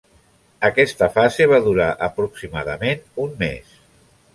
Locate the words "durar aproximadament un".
1.67-3.41